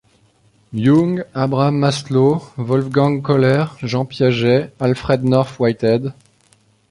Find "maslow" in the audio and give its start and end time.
1.77-2.41